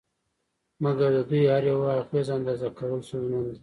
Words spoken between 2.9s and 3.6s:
ستونزمن دي